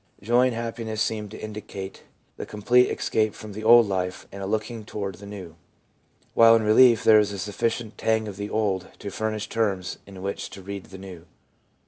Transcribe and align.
Joy 0.23 0.47
and 0.47 0.55
happiness 0.55 0.99
seem 0.99 1.29
to 1.29 1.37
indicate 1.39 2.01
the 2.35 2.47
completed 2.47 2.97
escape 2.97 3.35
from 3.35 3.53
the 3.53 3.63
old 3.63 3.85
life 3.87 4.25
and 4.31 4.41
a 4.41 4.47
looking 4.47 4.83
toward 4.83 5.13
the 5.19 5.27
new, 5.27 5.55
while 6.33 6.55
in 6.55 6.63
relief 6.63 7.03
there 7.03 7.19
is 7.19 7.31
a 7.31 7.37
sufficient 7.37 7.99
tang 7.99 8.27
of 8.27 8.35
the 8.35 8.49
old 8.49 8.87
to 8.97 9.11
furnish 9.11 9.47
terms 9.47 9.99
in 10.07 10.23
which 10.23 10.49
to 10.49 10.63
read 10.63 10.85
the 10.85 10.97
new. 10.97 11.27